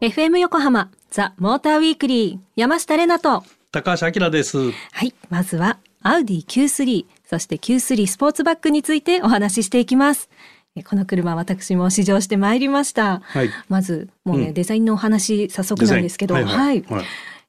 [0.00, 3.44] FM 横浜ザ・モーターウィークリー山下れなと。
[3.72, 4.58] 高橋明です。
[4.58, 10.28] はいまずはアウディ Q3 そして Q3 スポーツバッグについてお話ししていきます。
[10.76, 13.50] えこの車私も試乗してまいりました、はい。
[13.68, 14.54] まずもうね、うん。
[14.54, 16.82] デザインのお話早速なんですけどデはい、はい。
[16.82, 17.04] はい。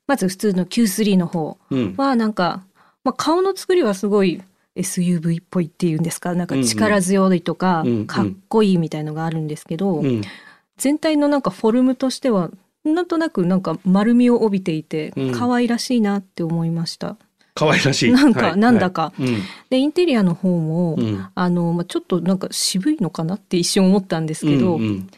[0.08, 1.96] まず普通の Q3 の方うん。
[1.98, 2.64] はなんか、
[3.04, 4.42] まあ、顔の作りはすごい
[4.78, 6.34] SUV っぽいっていうんですか？
[6.34, 7.96] なんか力強いとか、うん。
[7.98, 8.08] うん。
[8.08, 10.22] かっこいいみたいのがあるんですけど、うん
[10.78, 12.52] 全体のなんかフォルムとしては
[12.84, 15.32] なんとなくなんか丸みを帯びていてうん。
[15.32, 17.18] 可愛らしいなって思いました。
[17.54, 18.12] 可愛らしい。
[18.12, 18.58] なんかはい。
[18.58, 19.14] なんだか。
[19.18, 19.28] はい。
[19.70, 21.06] でインテリアの方も、うん。
[21.06, 25.10] うんあのまあ、ちょっとなんか渋いのかなって一瞬思ったんですけど、うんうん。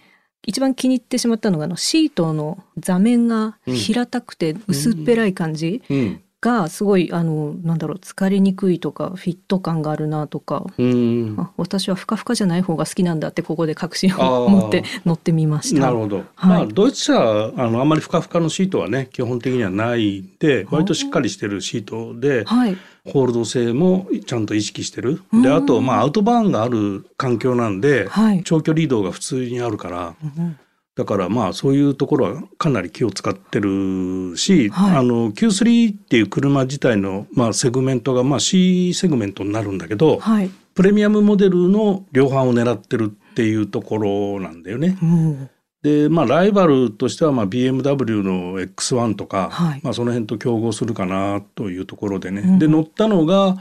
[0.46, 5.84] 一番気に入ってしまったのがあのシートの座面が平たくて薄っぺらい感じ。
[5.90, 11.36] うんがすごいあのなんだろう疲れにくいとかフィット感があるなとか、うん。
[11.38, 15.82] あ私はふかふかじゃない方が好きなんだってここで確信を持って乗ってみました。
[15.82, 16.26] なるほど、はい。
[16.36, 25.22] まあドイツ車はあのあんまりふかふかのシートはね基本的にはないで割としっかりしてるシートではい、ホールド性もちゃんと意識してる。
[25.34, 25.42] うん。
[25.42, 28.44] であとまあアウトバーンがある環境なんではい。
[28.44, 30.58] 長距離移動が普通にあるからうん
[30.96, 34.98] だからまあそういうところはかなり気を使ってるし、はい。
[34.98, 44.98] あの Q3 っていう車自体のまあセグメントがまあ C セグメントになるんだけど、はい、プレミアムモデルの量販を狙ってるっていうところなんだよね。
[45.02, 45.50] うん。
[45.82, 49.82] でまあライバルとしてはまあ BMW の X1 とか、はい。
[49.84, 52.60] まあ、その辺と競合するかなというところでね、うん。
[52.60, 53.56] で乗ったのが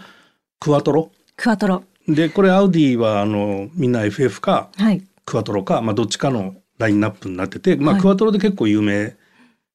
[0.59, 1.13] クワトロ。
[1.37, 1.85] クワトロ。
[2.09, 5.05] でこれアウディはあのみんな FF かはい。
[5.25, 8.03] クワトロか、まあ、どっちかのラインナップになってて、まあはい。
[8.03, 9.17] クワトロで結構有名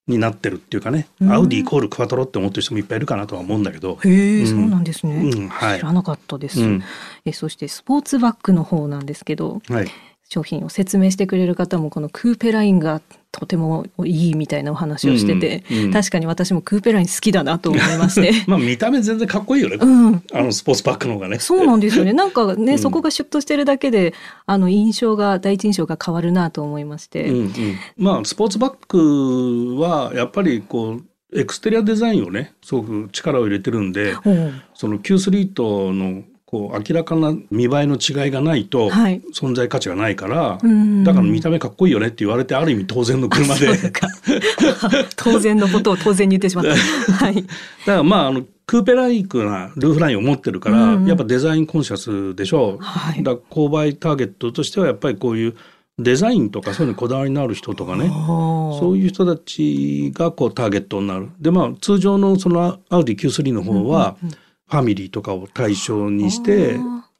[0.06, 1.32] になってるっていうかね、うん。
[1.32, 4.46] アウディイコールクワトロって思ってる人もいっぱいいるかなとは思うんだけど、へえ、うん。
[4.46, 5.78] そうなんですね、うんはい。
[5.78, 6.82] 知らなかったです、うん。
[7.24, 9.86] えそしてスポーツバッグの方なんですけどはい、
[10.28, 13.00] 商品を説明してくれる方もこのクーペラインが
[13.34, 15.92] とてもいいみたいなお話をしてて、うんうん。
[15.92, 18.32] 確かに私もクーペライン好きだなと思いまして。
[18.46, 20.22] まあ見た目全然かっこいいよね、うん。
[20.32, 21.40] あのスポーツバッグの方がね。
[21.40, 22.12] そうなんですよね。
[22.12, 22.78] なんかね、うん。
[22.78, 24.14] そこがシュッとしてるだけで
[24.46, 27.52] あの印象が第一印象が変わるなと思いまして、うんうん、
[27.96, 34.62] まあスポーツバッグはやっぱりこうエクステリアデザインをねすごく力を入れてるんでうん。
[34.74, 36.22] その Q3 との
[36.54, 39.20] こう明らかな見栄えの違いがないとはい。
[39.34, 41.02] 存在価値がないから、うん。
[41.02, 43.66] だから見た目かっこいいよねって言われてある意味当然の車で。
[45.16, 46.76] 当然のことを当然に言ってしまった。
[47.24, 47.34] はい。
[47.34, 47.52] だか
[47.86, 51.08] らまああのクーペライクなルーフラインを持ってるから、うんうん。
[51.08, 53.22] やっぱデザインコンシャスでしょう、はい。
[53.24, 55.54] だ購買ターゲットとしてはやっぱりこういう
[55.98, 58.06] デザインとかそういうのにこだわりのある人とかね。
[58.06, 61.30] そそういう人たちがこうターゲットになる。
[61.40, 64.34] でまあ通常のそのアウディ Q3 の方はうんうん
[64.70, 66.76] ファミリーとかを対象にして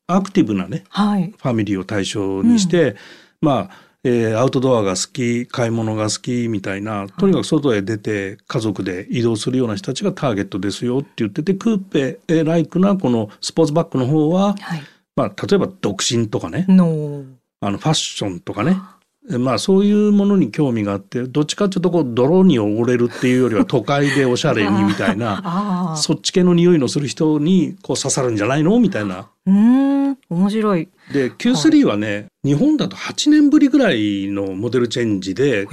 [0.06, 1.34] アクティブなねはい。
[1.37, 2.97] ファミリーを対象にして、
[3.41, 3.71] まあ、
[4.05, 14.83] えーアウトドアが好き買い物が好きみたいなとにかく外へ出て家族で移動するような人たちがターゲットですよって言っててクーペえーライクなこのスポーツバッグの方は、はい。
[15.16, 17.25] まあ、例えば独身とかねの。
[17.60, 18.94] あのファッションとかねえ
[19.26, 25.94] まあそういうものに興味があってどっちかっていうとこう泥に汚れるっていうよりは都会でおしゃれにみたいな。
[25.96, 28.78] そっち系の匂いのする人にこう刺さるんじゃないの？
[28.80, 29.28] みたいな。
[29.46, 30.18] うーん。
[30.28, 30.88] 面白い。
[31.12, 35.66] で Q3 はね、日本だと8年ぶりぐらいのモデルチェンジで。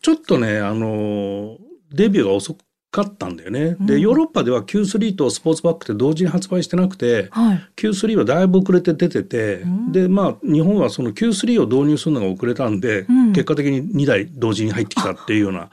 [0.00, 1.56] ちょっとねあの
[1.92, 2.56] デビューが遅
[2.90, 3.76] かったんだよね。
[3.78, 7.68] うんでヨーロッパでは Q3 とスポーツバッグって同時に発売してなくてはい。
[7.76, 15.70] Q3 はだいぶ遅れて出てて、うんでまあ日本はその Q3 を導入するのが遅れたんで、うん結果的に2台同時に入ってきたっていうような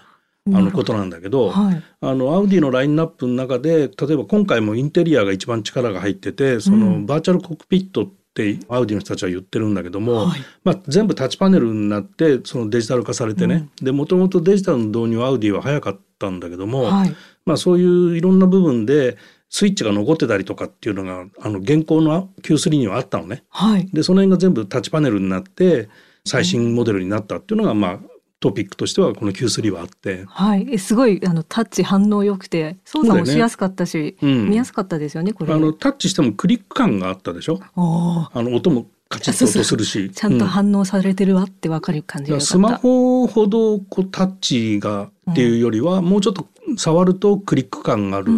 [0.47, 1.83] あのことなんだけど、はい。
[2.01, 17.15] あのアウディのラインナップの中で例えば今回もインテリアが一番力が入っててその、うんバーチャルコックピットってアウディの人たちは言ってるんだけども、はいまあ、全部タッチパネルになってそのデジタル化されてね、でもともとデジタルの導入はアウディは早かったんだけども、はい。
[17.45, 19.17] まあ、そういういろんな部分で
[19.49, 23.43] スイッチが残ってたりとかっていうのがあの現行の Q3 にはあったのね。
[23.49, 23.87] はい。
[23.93, 25.89] でその辺が全部タッチパネルになって
[26.25, 27.99] 最新モデルになったっていうのが、まあ
[28.39, 30.25] トピックとしてはこの Q3 はあって。
[30.27, 30.67] はい。
[30.71, 35.53] えすごいあのタッチ反応良くて操作もしやすかったし、うん見やすかったですよねこれ。
[35.53, 37.59] あのタッチしてもクリック感があったでしょ？
[37.75, 42.39] ああの音もカチッと音するしちゃんとう反応されてるわってわかる感じが。
[42.41, 46.47] スマホほどこうタッチがっていうよりは、もうちょっと
[46.77, 48.31] 触るとクリック感がある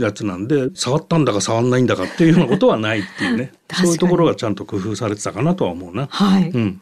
[0.00, 6.06] やつなんで、触ったんだか触んないんだかっていうようなことはないっていうね そういうところがちゃんと工夫されてたかなとは思うな。
[6.10, 6.50] はい。
[6.50, 6.80] うん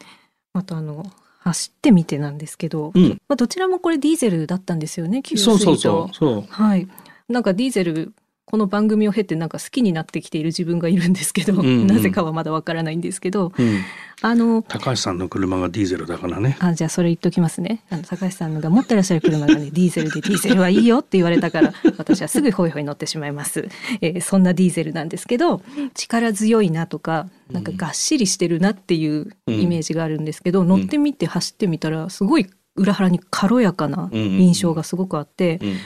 [0.53, 1.05] あとあの
[1.43, 6.15] 走ってみてなんですけど、うん、まあ、どちらもこれディーゼルだったんですよね Q3 とそうそうそう。
[6.15, 6.45] そう。
[6.49, 6.87] はい。
[7.27, 8.13] なんかディーゼル
[8.51, 11.87] この番組を経てなんか好きになってきている自分がいるんですけど、うんうん。
[11.87, 13.79] なぜかはまだわからないんですけどうん、
[14.21, 16.57] あの高橋さんの車がディーゼルだからね。
[16.59, 17.81] あじゃあそれ言っときますね。
[17.89, 23.69] あの高橋さんのが持ってらっしゃる車がね ディーゼルでディーゼルはいいよって言われたから私はすぐホイホイ乗ってしまいます、
[24.01, 25.61] えーそんなディーゼルなんですけど
[25.93, 35.77] 力強いなとかなんかがっしりしてるなっていうイメージがあるんですけど、乗ってみて走ってみたらすごい裏腹に軽やかな印象がすごくあって、うん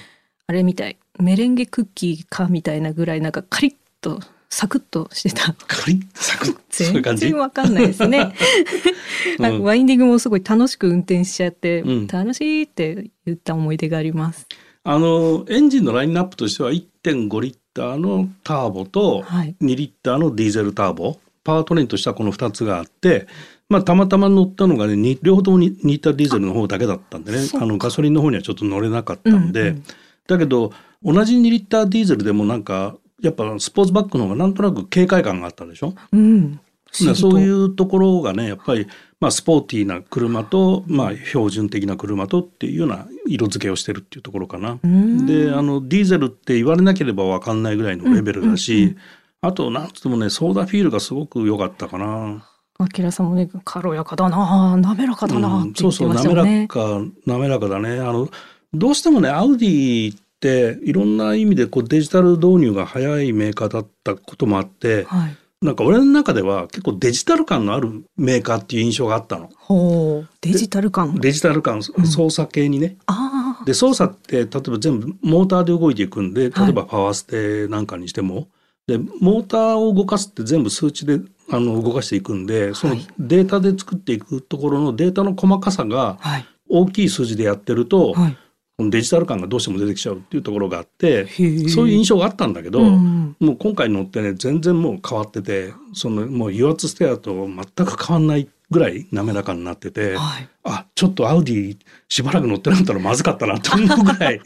[0.47, 0.97] あれみたい。
[1.19, 4.19] メレンゲクッキーかみたいなぐらいなんかカリッと
[4.49, 5.53] サクッとしてた。
[5.67, 8.33] カリッサクッ全然わかんないですね。
[9.39, 9.43] うん。
[9.43, 12.07] なんかワインディングもすごい楽しく運転しちゃって、うん。
[12.07, 14.47] 楽しいって言った思い出があります。
[14.83, 19.55] あのエンジンのラインナップとしては1.5リッターのターボとはい。
[19.61, 21.17] 2リッターのディーゼルターボ。
[21.43, 23.27] パワートレインとしてはこの2つがあって、
[23.69, 27.39] まあ、たまたま乗ったのがねに両方とも2リッターディーゼルの方だけだったんでね。
[27.55, 29.83] あのガソリンの方にはちょっと乗れなかったんで、うんうん
[30.27, 30.71] だけど
[31.03, 35.93] 同じ2リッターディーゼルでもなんかやっぱスポーツバッグの方がなんとなく軽快感があったでしょ？
[36.11, 36.59] うん。
[36.91, 38.87] そういううところがねやっぱり、
[39.19, 44.79] まあ、スポーティーな車と、まあ、標準的な車とっていうような色付けをしてるっていうところかな。
[44.87, 48.97] んであのディーゼルって言われなければ分かんないぐらいのレベルだし、うんうんうん
[49.41, 52.43] あとなんつってもねソーダフィールがすごく良かったかな。
[52.79, 56.67] あきらさんもね軽やかだな滑らかだなうんそうそうって言ってました滑ら。
[56.67, 58.27] か滑らかだねあの
[58.77, 65.37] どうしてもねアウディっていろんな意味でこうデジタル導入が早いメーカーだったこともあってはい。
[65.61, 69.49] なんか俺の中では結構デジタル感のあるメーカーっていう印象があったの。
[69.55, 71.15] ほうデジタル感。
[71.15, 72.97] デジタル感操作系にね。
[73.07, 73.65] ああ。
[73.65, 78.47] で操作って例えば全部モーターで動いていくんではい例えばパワーステなんかにしても、
[78.85, 81.19] でモーターを動かすって全部数値で
[81.49, 86.45] あの動かしていくんでそのはいデータで作っていくところのデータの細かさがはい。
[86.67, 88.37] 大きい数字でやってると、はい。
[88.77, 91.27] デジタル感がどうしても出てきちゃうっていうところがあって
[91.69, 100.15] そういう印象があったんだけど、うんもう今回乗ってね全然もう変わっててそのもう油圧ステアと全く変わんないぐらい滑らかになってて。
[100.15, 100.49] はい。
[100.67, 101.77] あちょっとアウディ
[102.09, 104.41] しばらく乗ってなかったらまずかったなと思うぐらい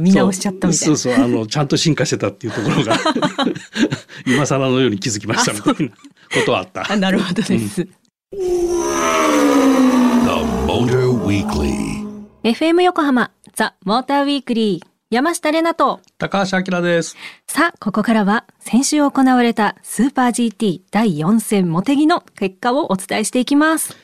[0.00, 0.96] 見直しちゃったみたいな。
[0.96, 2.98] そうそうそうあのちゃんと進化してたっていうところが
[4.26, 5.96] 今更のように気づきましたみたいなこ
[6.44, 7.82] とはあったあなるほどです。
[7.82, 7.88] The
[10.66, 12.03] Motor Weekly.
[12.44, 16.02] FM 横浜ザ・モーターウィークリー山下れなと。
[16.18, 17.16] 高橋明です。
[17.46, 23.96] さあここからは先週行われたスーパー GT 第4戦モテギの結果をお伝えしていきます。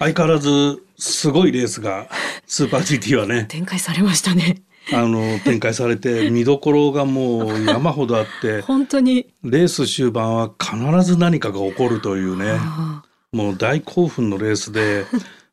[0.00, 2.08] 相変わらずすごいレースが
[2.48, 3.44] スーパー GT はね。
[3.44, 4.62] 展開されましたね。
[4.92, 9.28] あの展開されて 見どころがもう山ほどあって本当に。
[9.44, 12.56] レース終盤は必ず何かが起こるというね。
[12.58, 15.04] あもう大興奮のレースで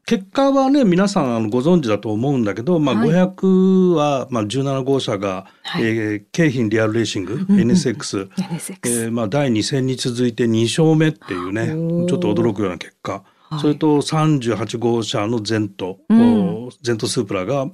[0.06, 3.10] 結果はね皆さんご存知だと思うんだけど、まあ、はい。
[3.10, 5.84] 500は、まあ、17号車が、はい。
[5.84, 11.68] えー京浜リアルレーシング、うん NSX、NSX、えーまあ、第2戦に続いて2勝目っていうね
[12.08, 13.60] ちょっと驚くような結果、はい。
[13.60, 16.66] それと38号車のゼント、うん。
[16.66, 17.68] おゼントスープラが、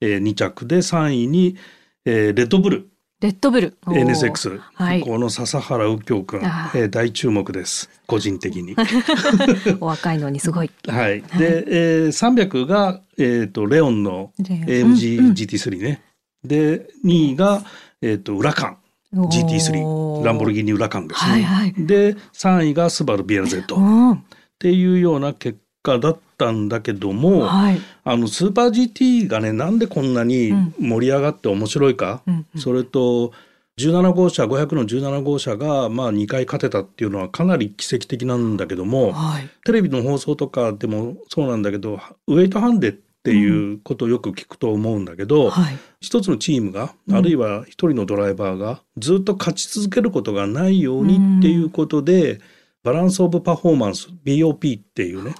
[0.00, 1.56] えー2着で3位に、
[2.04, 2.88] えーレッドブル
[3.22, 3.78] レッドブル。
[3.86, 5.00] NSX、はい。
[5.00, 7.88] この笹原右京君、えー大注目です。
[8.06, 8.76] 個人的に。
[9.80, 10.70] お若いのにすごい。
[10.86, 14.92] はい、で、えー、300が、えー、とレオンのレオン。
[14.92, 16.02] AMG GT3 ね、
[16.44, 17.64] で2位が、
[18.02, 18.76] えー、とウラカン
[19.18, 21.74] おー GT3 ランボルギーニウラカンですね、はいはい。
[21.78, 24.24] で3位がスバル BRZ っうん。
[24.58, 27.80] ていうような結果だったんだけども、はい。
[28.04, 32.60] あのスーパー GT がねなんでこんなに盛り上がって面白いか、うんうん。
[32.60, 33.32] それと
[33.78, 39.48] 17号車500の17号車がまあ2回勝てたっていうのはかなり奇跡的なんだけども、はい。
[39.64, 45.78] テレビの放送とかでもそうなんだけどウェイトハンデっていうことをよく聞くと思うんだけど、はい。
[46.00, 52.40] 一つのチームが、うんあるいは一人のドライバーがずっと勝ち続けることがないようにっていうことで、
[52.86, 55.34] バランス・オブ・パフォーマンス BOP っていうね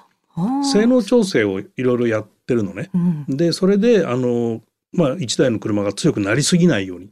[0.64, 2.90] 性能調整をいろいろやってるのね。
[2.94, 3.36] うん。
[3.36, 4.60] でそれであの、
[4.92, 7.10] まあ、1台の車が強くなりすぎないように。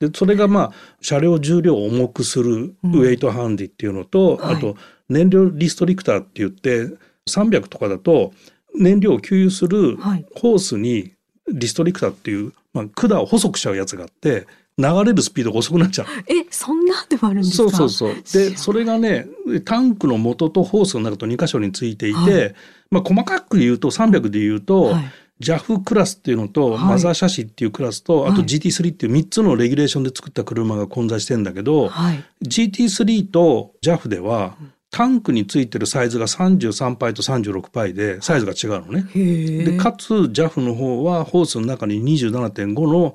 [0.00, 4.54] でそれがまあ車両重量を重くするウェイトハンディっていうのと、はい。
[4.56, 4.76] あと
[5.08, 6.88] 燃料リストリクターって言って
[7.28, 8.32] 300とかだと
[8.74, 10.26] 燃料を給油するはい。
[10.34, 11.12] ホースに
[11.52, 14.46] リストリクターっていう、まあ、管を細くしちゃうやつがあって
[14.78, 16.06] 流れるスピードが遅くなっちゃう。
[16.28, 17.70] えそんなでもあるんですか？
[17.70, 18.50] そうそうそう。
[18.50, 19.26] で、それがね、
[19.64, 22.50] タンクの元とホースの中と2箇所についていて、は
[22.90, 25.04] まあ細かく言うと300で言うと、はい。
[25.40, 26.84] JAF クラスっていうのと、はい。
[26.84, 28.44] マザーシャシっていうクラスと、あとはい。
[28.44, 32.24] GT3 っていう3つのレギュレーションで作った車が混在してんだけど、はい。
[32.42, 34.56] GT3 と JAF では、
[34.90, 39.02] タンクについてるサイズが33パイと36パイでサイズが違うのね。
[39.14, 43.14] でかつ JAF の方はホースの中に27.5の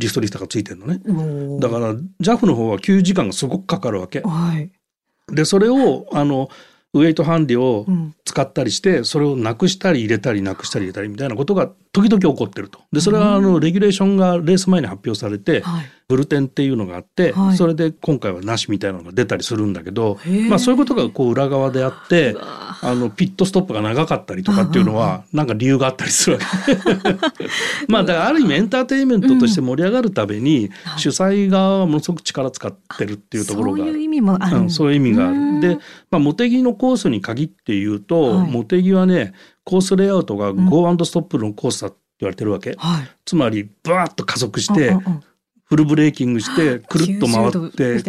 [0.00, 1.00] リストリフターがついてるのね。
[1.60, 4.20] だから JAF の方は給油時間がすごくかかるわけ。
[4.20, 4.70] はい
[5.32, 6.48] でそれをあの
[6.92, 8.14] ウェイトハンディをうん。
[8.30, 12.80] 使ったりしてそれをなくしたり入れたりなくしたり入れたりみたいなことが時々起こってると。
[12.92, 15.84] でそれはあのレギュレーションがレース前に発表されてはい。
[16.08, 17.56] ブルテンっていうのがあってはい。
[17.56, 20.18] それで今回はなしみたいなのが出たりするんだけど
[20.48, 26.76] まあそういうことがこう裏側であってあのピットストップが長かったりとかっていうのはなんか理由があったりするわけ。
[27.88, 31.00] まあだからある意味エンターテインメントとして盛り上がるためにはい。
[31.00, 35.49] 主催側はものすごく力使ってるっていうところがそういう意味もある、うん、そういう意味があうんる。
[35.60, 35.78] で、
[36.10, 39.32] まあ、茂木のコースに限って言うと、はい茂木はね
[39.64, 42.74] コースレイアウトがん Go& ストップのコースだって言われてるわけ。
[42.76, 45.20] はいつまりバーッと加速してうんうんうん
[45.70, 48.02] フルブレーキングしてくるっと回90度みって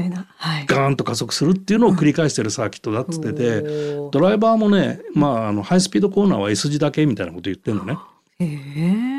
[0.65, 3.61] ガーンと加速するっていうのを繰り返してるサーキットだっつってて。
[4.11, 7.99] ドライバーもね、まあ、あのハイスピードコーナーは S 字だけみたいなこと言ってるのね。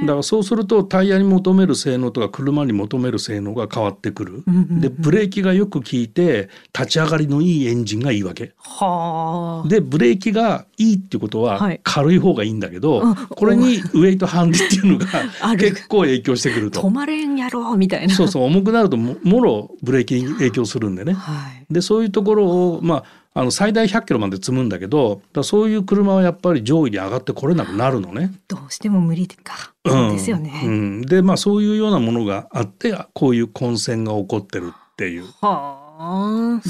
[0.03, 4.43] だからそうするとタイヤに求める性能とか車に求める性能が変わってくる。
[4.47, 8.53] うんうんうんでブレーキがよく効いて立ち上がりのいいエンジンがいいわけ。
[8.59, 15.07] はあでブレーキがいいっていうことははい軽い方がいいんだけど、うんこれにウェイトハンディっていうのが
[15.57, 16.91] 結構影響してくる止と。
[16.91, 21.13] まれんやろみたいなそうそう重くなるとももろブレーキに影響するんでね。
[21.13, 28.31] はいでそういうところをまああの最大100キロまで積むんだけどそういう車はやっぱり上位に上がってこれなくなるのね。
[28.49, 35.25] どうしても無理か、そうですよね、うん、でまあそういうようなものがあってこういう混戦が起こってるっていう。
[35.41, 35.83] はあ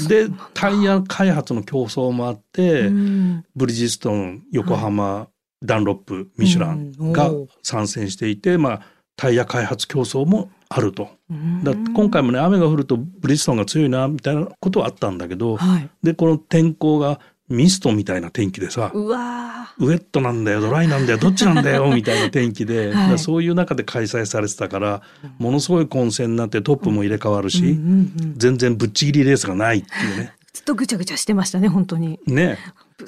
[0.07, 3.45] でタイヤ開発の競争もあって、うん。
[3.55, 5.27] ブリヂストン横浜、
[5.63, 7.31] ダンロップミシュランが
[7.63, 8.81] 参戦していて、まあ、
[9.15, 11.09] タイヤ開発競争もあると。
[11.29, 11.63] うん。
[11.63, 15.89] だ今回もね雨が降るとブリヂストンが強いなみたいなことはあったんだけどはい。
[16.01, 23.19] でこの天候がミストみたいな天気でさうわウェットなんだよドライなんだよどっちなんだよ みたいな天気で、はい。
[23.19, 25.01] そういう中で開催されてたから
[25.37, 28.33] ものすごい混戦になってトップも入れ替わるし、ーうんうんうん。
[28.37, 30.33] 全然ぶっちぎりレースがないっていうね。
[30.53, 32.19] ずっとぐちゃぐちゃしてましたね本当に。
[32.27, 32.59] ね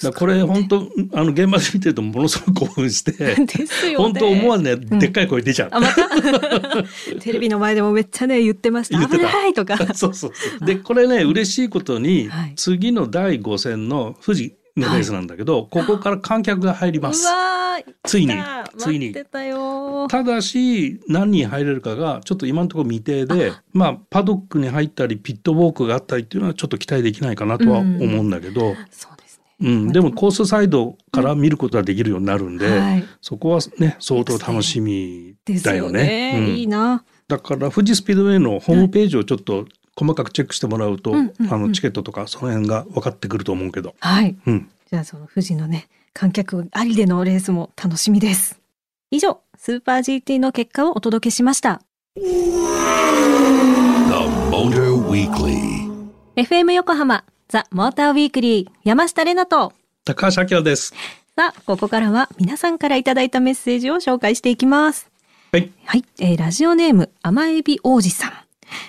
[0.02, 3.36] だこれ本当あの現場で見てるとものすごい興奮してね
[3.98, 5.70] 本当思わずね、でっかい声出ちゃう。
[5.72, 6.10] あまた？
[7.22, 8.98] テレビの前でもめっちゃね言ってました。
[8.98, 9.28] 言ってた。
[9.28, 9.78] 危ないとか。
[9.94, 10.66] そうそう。
[10.66, 12.54] でこれね嬉しいことに、はい。
[12.56, 17.28] 次の第5戦の富士のレースなんだけど、ここから観客が入ります。
[18.06, 18.34] ついに
[18.78, 19.14] ついに。
[19.14, 29.08] ただし何人入れるかがちょっと今のところ未定でまあパドックに入ったりピットウォークがあったりっていうのはちょっと期待できないかなとは思うんだけど、そうです
[29.60, 29.92] うん。
[29.92, 33.06] でもコースサイドから見ることができるようになるんで、ねはい。
[33.22, 36.34] そこはね相当楽しみですだよよね。
[36.34, 36.40] ね。
[36.40, 36.56] うん。
[36.56, 41.54] いいなだから富士スピードウェイのホームページをちょっと細かくチェックしてもらうと、うんうんうん。
[41.54, 44.36] あのチケットとかその辺が分かってくると思うけど、はい。
[44.46, 48.60] うん、じゃあその富士のね観客ありでのレースも楽しみです。
[49.12, 51.82] 以上スーパー GT の結果をお届けしました。
[52.16, 52.22] The
[54.52, 55.86] Motor Weekly.
[56.36, 57.24] FM 横浜
[57.56, 59.72] ザ・モーターウィークリー山下れなと
[60.04, 60.94] 高橋明です。
[61.38, 65.10] さあここからは皆さんからいただいたメッセージを紹介していきます
[65.54, 68.32] はい、はい、えーラジオネーム甘エビ王子さん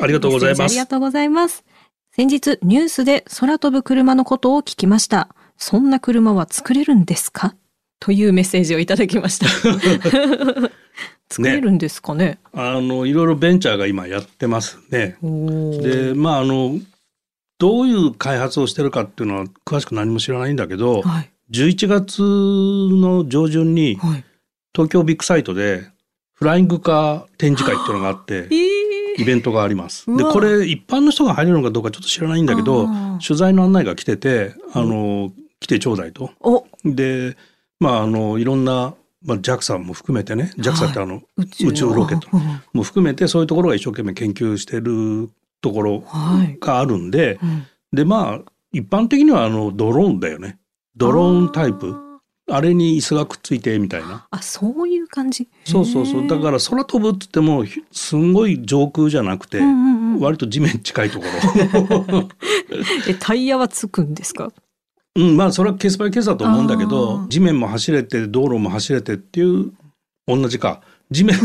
[0.02, 0.86] ありがとうございますありが。
[0.88, 1.62] とうございます。
[2.10, 5.28] 先日ニュースで空飛ぶ車のことを聞きました。
[5.58, 7.54] そんな車は作れるんですか？
[8.00, 9.46] というメッセージをいただきました。
[11.30, 12.40] 作れるんですかね？
[12.52, 15.18] あのいろいろベンチャーが今やってますね。
[15.22, 16.78] でまああの
[17.58, 21.30] どういう開発をしてるかっていうのは詳しく何も知らないんだけど、はい。
[21.52, 24.24] 11月の上旬にはい。
[24.74, 25.88] 東京ビッグサイトで
[26.34, 29.22] フライングカー展示会っていうのがあってえー。
[29.22, 30.04] イベントがあります。
[30.14, 32.86] でこれ一般の人が入れるのかどうかちょっと知らないんだけど
[33.26, 36.32] 取材の案内が来ててあの来てちょうだいと。
[36.40, 36.66] お。
[36.84, 37.36] で
[37.80, 38.94] まああのいろんな、
[39.24, 41.66] まあ、JAXA も含めてね JAXA ってあの、宇宙。
[41.68, 42.60] 宇宙ロケットうん。
[42.74, 45.30] も含めてそういうところが一生懸命研究してる
[45.68, 46.58] ところはい。
[46.60, 47.66] があるんでうん。
[47.92, 50.58] でまあ一般的にはあのドローンだよね。
[50.96, 51.94] ドローンタイプ。
[52.48, 54.26] あれに椅子がくっついてみたいな。
[54.30, 55.48] あ、そういう感じ？
[55.64, 56.28] そうそうそう。
[56.28, 62.28] だから空飛ぶって言ってもひすんごい上空じゃなくて、ら、うんうんうん、割と地面近いところ。
[63.08, 64.52] え、タイヤはつくんですか？
[65.16, 67.28] うんまあそれはケースバイケースだと思うんだけあどー。
[67.28, 69.72] 地面も走れて道路も走れてっていう
[70.28, 71.36] 同じか地面。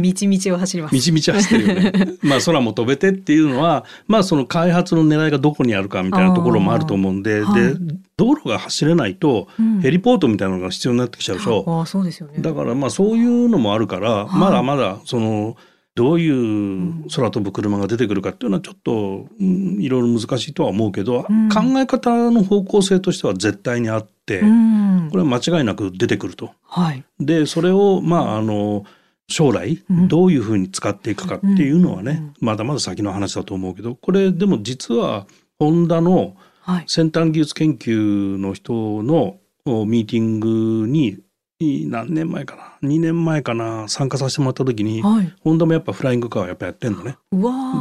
[0.00, 0.94] みちみちを走ります。
[0.94, 1.92] みちみち走ってるよね。
[2.22, 9.80] まあ空も飛べてっていうのはまあその開発の狙いがどこにあるかみたいなところもあると思うんで、あーで道路が走れないとうん。
[9.80, 12.34] ヘリポートみたいなのが必要になってきちゃうでしょ、ああ、そうですよね。
[12.40, 14.36] だからまあそういうのもあるから、はい。
[14.36, 15.56] まだまだその
[15.94, 26.52] どういう空飛ぶ車が出てくるかっていうのはちょっと、うんいろいろ難しいとは思うけど、うん考え方の方向性としては絶対にあって、うんこれは間違いなく出てくると。
[26.64, 27.04] はい。
[27.18, 28.84] でそれをまああの
[29.28, 35.26] 将来うんどういうふうに使っていくかっていうのはね、うんまだまだ先の話だと思うけどこれでも実は
[35.58, 36.84] ホンダのはい。
[36.86, 41.18] 先端技術研究の人のおミーティングに
[41.60, 43.86] い何年前かな？2年前かな？
[43.88, 45.32] 参加させてもらった時にはい。
[45.42, 47.18] ホンダもやっぱフライングカーをやっぱやってんのね。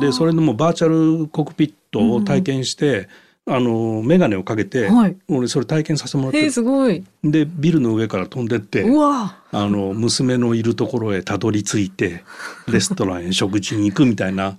[0.02, 0.88] でそれのもうバーチャ
[1.22, 3.08] ルコックピットを体験して、
[3.46, 5.18] あの眼鏡をかけて、はい。
[5.28, 7.04] 俺それ体験させてもらってえー、すごい。
[7.24, 12.24] でビルの上から飛んでってあの娘のいるところへたどり着いて
[12.68, 14.58] レストランへ食事に行くみたいな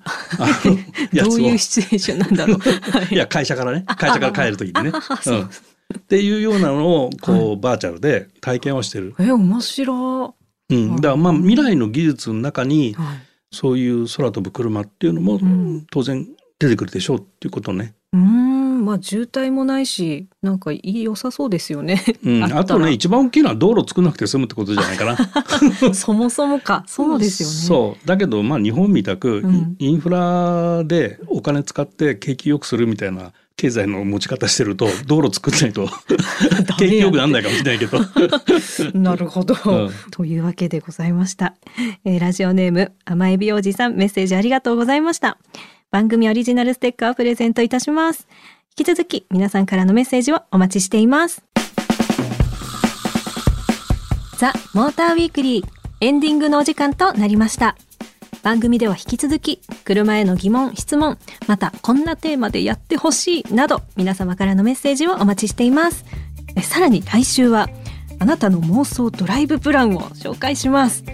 [1.13, 2.59] やつをどういうシチュエーションなんだろう。
[2.59, 4.93] はいいや会社からね会社から帰る時にね。
[5.99, 9.15] っていうようなのをこう、バーチャルで体験をしてる。
[9.19, 10.35] えー、面白
[10.71, 12.95] うん、だからまあ未来の技術の中にい。
[12.95, 13.31] はい。
[13.53, 16.27] そういう空飛ぶ車っていうのもん当然
[16.59, 17.95] 出てくるでしょうっていうことね。
[18.13, 22.05] うーん、まあ渋滞もないし、なんかいい良さそうですよね。
[22.25, 25.17] うん、あとね一番大きいのは道路作んなくて済むってことじゃないかな。
[25.95, 27.55] そもそもか、そうですよね。
[27.55, 35.87] そうだけどまあ日本みたくうんインフラでお金使って景気よくするみたいな経済の持ち方してると道路作んないと
[36.79, 37.99] 景気よくなんないかもしれないけど。
[38.99, 39.91] なるほど、うん。
[40.11, 41.55] というわけでございました、
[42.07, 45.37] えーラジオネーム甘エビおじさんメッセージありがとうございました。
[45.91, 48.27] 番組オリジナルステッカーをプレゼントいたします。
[48.79, 51.43] 引き続き皆さんからのメッセージをお待ちしています。
[54.39, 55.67] ザ・モーターウィークリー
[56.01, 57.77] エンディングのお時間となりました
[58.43, 66.05] 番組では引き続き車への疑問質問またこんなテーマでやってほしいなど皆様からのメッセージをお待ちしています。
[66.57, 67.69] えさらに来週は
[68.19, 71.05] あなたの妄想ドライブプランを紹介します。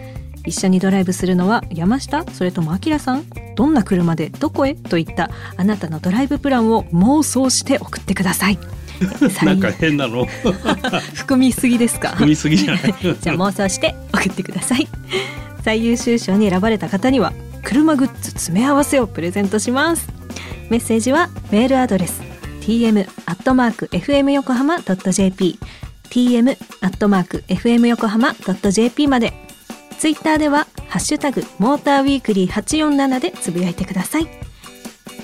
[0.45, 2.25] 一緒にドライブするのは山下？
[2.33, 3.25] それともあきらさん？
[3.57, 4.31] どんな車で？
[4.31, 4.75] どこへ？
[4.75, 8.59] といったあなたのドライブプランを妄想して送ってください。
[9.45, 10.27] なんか変なの。
[11.15, 12.11] 含みすぎですか？
[12.11, 12.95] 踏みすぎじゃない。
[13.21, 14.89] じゃあ妄想して送ってください。
[15.65, 20.09] 最優秀賞に選ばれた方には車グッズ詰め合わせをプレゼントします。
[20.71, 22.21] メッセージはメールアドレス
[22.63, 25.59] tm アットマーク fm 横浜 .jp
[26.11, 28.35] tm アットマーク fm 横浜
[28.71, 29.33] .jp まで。
[29.99, 34.29] ツイッターではハッシュタグモーターウィークリー847でつぶやいてください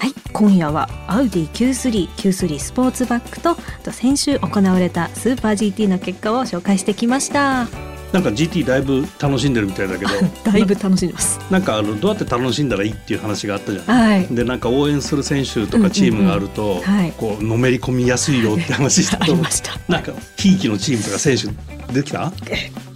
[0.03, 0.15] はい。
[0.33, 7.69] 今夜はアウディ Q3 Q3 スポーツバックとあと先週行われたスーパー GT の結果を紹介してきました。
[8.12, 10.11] なんか GT だいぶ楽しんでるみたいだけど。
[10.43, 11.38] だいぶ楽しんでます。
[11.53, 14.35] なんかあのどうやって楽しんだらいいっていう話があったじゃないはい。
[14.35, 16.83] でなんか応援する選手とかチームがあると、うんうんうん。
[16.83, 17.12] はい。
[17.17, 19.45] こうのめり込みやすいよって話したあと思う。
[19.47, 19.79] りました。
[19.87, 21.47] なんかひいきのチームとか選手
[21.93, 22.33] 出てきた、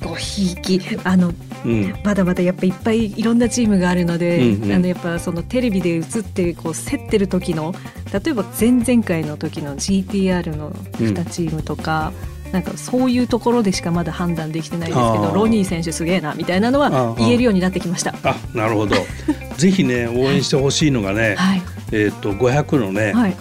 [0.03, 0.81] ごひいき。
[1.05, 1.33] あの
[1.64, 4.73] うん、まだまだやっぱいっぱいいろんなチームがあるので、うんうん。
[4.73, 7.75] あのやっぱそのテレビで映ってこう競ってる時の
[8.12, 12.12] 例えば前々回の時の GTR の2チームとか、
[12.53, 18.14] なんかそういうところでしかまだ判断できてないですけどロニー選手すげえなみたいなのは言えるようになってきました。
[18.23, 18.97] あなるほど。
[19.57, 23.37] ぜひね応援してほしいのがね、はい、えっ、と500のね、はい、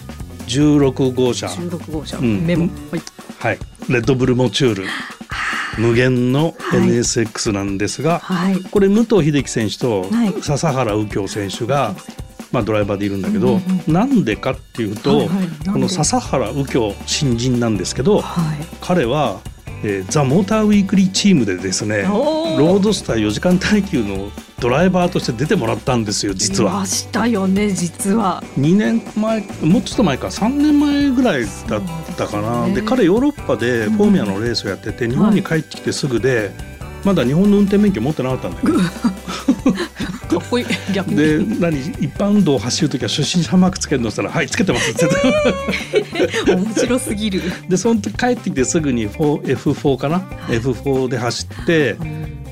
[0.47, 1.47] 16号車。
[1.47, 2.45] 16号車、うん。
[2.45, 3.01] メモ、はい、
[3.39, 3.59] はい。
[3.89, 4.83] レッドブルモチュール
[5.77, 6.79] 無限のはい。
[6.81, 10.41] NSX なんですが、はい、これ武藤秀樹選手とはい。
[10.41, 11.95] 笹原右京選手が、
[12.51, 15.47] まあ、ドライバーでいるんだけど、うんうんなんでかっていうと、はいはい。
[15.71, 19.39] この笹原右京新人なんですけどはい、彼は、
[19.83, 26.85] えーザ・モーターウィークリーチームでですねロードスター4時間耐久のドライバーとして出てもらったんですよ実はいま。
[26.85, 28.43] したよね実は。
[28.57, 31.81] 2年前もうちょっと前か3年前ぐらいだっ
[32.17, 36.51] たかなで,、そうで彼ヨーロッパでフォーミュラのレースをやってて、日本に帰ってきてすぐで、
[37.03, 38.79] まだ日本の運転免許持ってなかったんだよ。
[40.27, 41.17] かっこいい逆に。
[41.17, 45.07] で何一般道を走る時は初心者マークつけるのしたら「はいつけてます」って
[46.13, 47.41] 言って面白すぎる。
[47.69, 51.95] でその時帰ってきてすぐに F4 かな、F4 で走って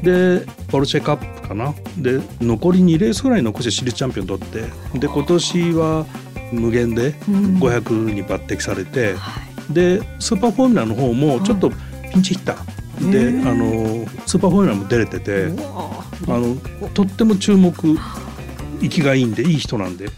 [0.03, 1.73] でポルシェカップかな？
[1.97, 4.61] で残り2レースぐらい残してシリーズチャンピオン取って
[4.99, 6.05] で今年は
[6.51, 7.35] 無限でうん。
[7.57, 9.39] 500に抜擢されて、は
[9.69, 9.73] い。
[9.73, 11.71] でスーパーフォーミュラの方もちょっと
[12.11, 12.73] ピンチヒッター。
[13.11, 15.47] で、あのスーパーフォーミュラも出れてて
[16.27, 16.55] あの
[16.89, 17.73] とっても注目
[18.83, 20.09] 生きがいいんでいい人なんで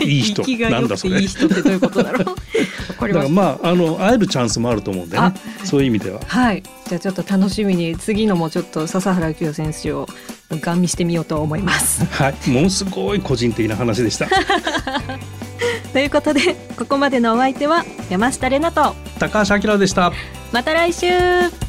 [0.00, 2.24] いいいい人なんだそれいい人ってどういうことだろう。
[3.00, 6.20] だからまああの会えるチャンスもあると思うんでねあそういう意味では。
[6.26, 6.62] はい。
[6.88, 10.06] じゃあちょっと楽しみに次のもちょっと笹原清選手を
[10.50, 12.04] ガン見してみようと思います。
[12.06, 14.28] はい、ものすごい個人的な話でした。
[15.92, 20.12] ということでここまでのお相手は山下れなと高橋明でした。
[20.52, 21.61] また来週